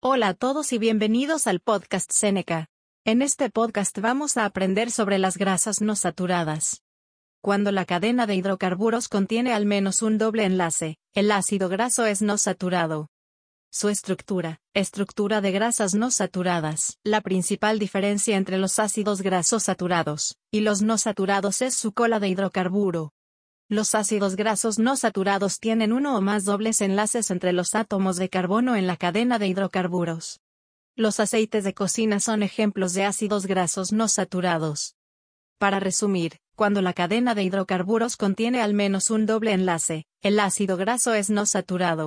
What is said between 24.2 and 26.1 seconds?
grasos no saturados tienen